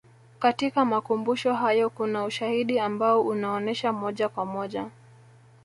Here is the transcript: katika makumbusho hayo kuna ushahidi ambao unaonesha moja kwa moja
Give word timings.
katika 0.39 0.85
makumbusho 0.85 1.53
hayo 1.53 1.89
kuna 1.89 2.23
ushahidi 2.23 2.79
ambao 2.79 3.21
unaonesha 3.21 3.93
moja 3.93 4.29
kwa 4.29 4.45
moja 4.45 4.89